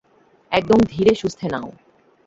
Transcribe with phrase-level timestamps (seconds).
[0.51, 1.69] একদম ধীরে-সুস্থে নাও।